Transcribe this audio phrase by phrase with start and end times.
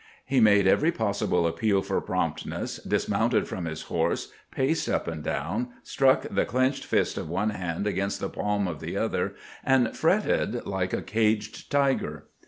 [0.25, 5.69] He made every possible appeal for promptness, dismounted from his horse, paced up and down,
[5.83, 10.65] struck the clenched fist of one hand against the palm of the other, and fretted
[10.65, 12.25] like a caged tiger.